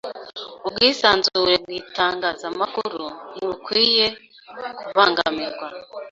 Ubwisanzure 0.67 1.53
bw'itangazamakuru 1.63 3.03
ntibukwiye 3.33 4.05
kubangamirwa. 4.85 5.67